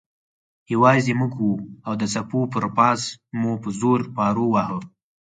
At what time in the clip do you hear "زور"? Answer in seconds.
3.79-3.99